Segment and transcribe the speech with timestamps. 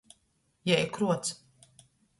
[0.71, 1.25] Jei kruoc.